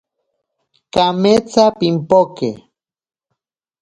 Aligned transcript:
Kametsa 0.93 1.63
pimpoke. 1.77 2.49